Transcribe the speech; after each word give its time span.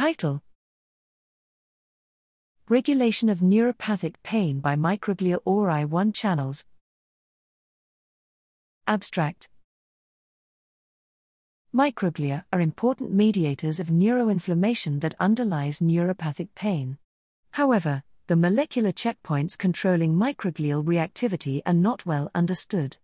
Title 0.00 0.40
Regulation 2.70 3.28
of 3.28 3.40
neuropathic 3.40 4.14
pain 4.22 4.58
by 4.58 4.74
microglial 4.74 5.40
Orai1 5.46 6.14
channels. 6.14 6.64
Abstract 8.86 9.50
Microglia 11.74 12.44
are 12.50 12.62
important 12.62 13.12
mediators 13.12 13.78
of 13.78 13.88
neuroinflammation 13.88 15.02
that 15.02 15.14
underlies 15.20 15.80
neuropathic 15.80 16.48
pain. 16.54 16.96
However, 17.50 18.02
the 18.26 18.36
molecular 18.36 18.92
checkpoints 18.92 19.58
controlling 19.58 20.14
microglial 20.14 20.82
reactivity 20.82 21.60
are 21.66 21.74
not 21.74 22.06
well 22.06 22.30
understood. 22.34 22.96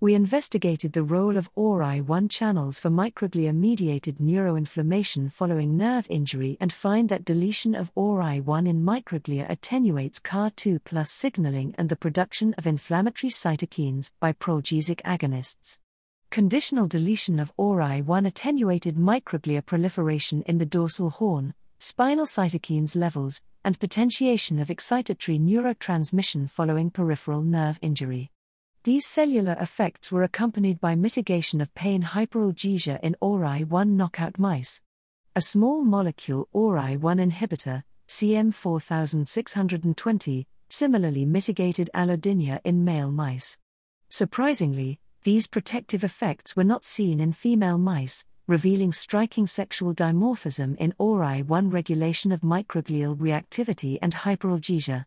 We 0.00 0.14
investigated 0.14 0.92
the 0.92 1.02
role 1.02 1.36
of 1.36 1.52
Orai1 1.56 2.30
channels 2.30 2.78
for 2.78 2.88
microglia 2.88 3.52
mediated 3.52 4.18
neuroinflammation 4.18 5.32
following 5.32 5.76
nerve 5.76 6.06
injury 6.08 6.56
and 6.60 6.72
find 6.72 7.08
that 7.08 7.24
deletion 7.24 7.74
of 7.74 7.92
Orai1 7.96 8.68
in 8.68 8.84
microglia 8.84 9.50
attenuates 9.50 10.20
Ca2 10.20 10.78
plus 10.84 11.10
signaling 11.10 11.74
and 11.76 11.88
the 11.88 11.96
production 11.96 12.54
of 12.56 12.64
inflammatory 12.64 13.28
cytokines 13.28 14.12
by 14.20 14.32
proalgesic 14.32 15.02
agonists. 15.02 15.78
Conditional 16.30 16.86
deletion 16.86 17.40
of 17.40 17.52
Orai1 17.56 18.24
attenuated 18.24 18.94
microglia 18.94 19.66
proliferation 19.66 20.42
in 20.42 20.58
the 20.58 20.66
dorsal 20.66 21.10
horn, 21.10 21.54
spinal 21.80 22.26
cytokines 22.26 22.94
levels, 22.94 23.42
and 23.64 23.80
potentiation 23.80 24.60
of 24.60 24.68
excitatory 24.68 25.40
neurotransmission 25.40 26.48
following 26.48 26.88
peripheral 26.88 27.42
nerve 27.42 27.80
injury. 27.82 28.30
These 28.84 29.06
cellular 29.06 29.56
effects 29.60 30.12
were 30.12 30.22
accompanied 30.22 30.80
by 30.80 30.94
mitigation 30.94 31.60
of 31.60 31.74
pain 31.74 32.00
hyperalgesia 32.02 33.00
in 33.02 33.16
Orai1 33.20 33.88
knockout 33.88 34.38
mice. 34.38 34.80
A 35.34 35.40
small 35.40 35.82
molecule 35.82 36.48
Orai1 36.54 37.32
inhibitor, 37.32 37.82
CM4620, 38.08 40.46
similarly 40.70 41.26
mitigated 41.26 41.90
allodynia 41.92 42.60
in 42.64 42.84
male 42.84 43.10
mice. 43.10 43.58
Surprisingly, 44.10 45.00
these 45.24 45.48
protective 45.48 46.04
effects 46.04 46.54
were 46.54 46.62
not 46.62 46.84
seen 46.84 47.18
in 47.18 47.32
female 47.32 47.78
mice, 47.78 48.26
revealing 48.46 48.92
striking 48.92 49.48
sexual 49.48 49.92
dimorphism 49.92 50.76
in 50.78 50.94
Orai1 51.00 51.72
regulation 51.72 52.30
of 52.30 52.42
microglial 52.42 53.16
reactivity 53.16 53.98
and 54.00 54.14
hyperalgesia. 54.14 55.04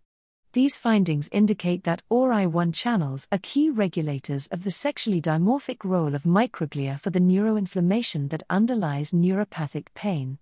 These 0.54 0.76
findings 0.78 1.30
indicate 1.32 1.86
that 1.86 2.04
Orai1 2.12 2.74
channels 2.74 3.26
are 3.32 3.38
key 3.38 3.70
regulators 3.70 4.48
of 4.48 4.66
the 4.66 4.72
sexually 4.72 5.22
dimorphic 5.22 5.86
role 5.86 6.14
of 6.14 6.24
microglia 6.24 7.00
for 7.00 7.10
the 7.10 7.22
neuroinflammation 7.22 8.30
that 8.32 8.44
underlies 8.50 9.12
neuropathic 9.12 9.86
pain. 9.96 10.40